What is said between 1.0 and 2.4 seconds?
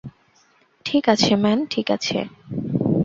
আছে, ম্যান, ঠিক আছে?